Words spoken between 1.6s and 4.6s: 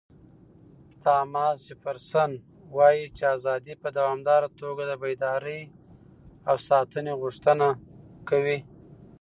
جفرسن وایي چې ازادي په دوامداره